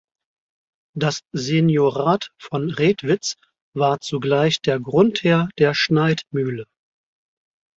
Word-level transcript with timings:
Das 0.97 1.21
Seniorat 1.31 2.31
von 2.39 2.71
Redwitz 2.71 3.37
war 3.75 3.99
zugleich 4.01 4.59
der 4.59 4.79
Grundherr 4.79 5.47
der 5.59 5.75
Schneidmühle. 5.75 6.65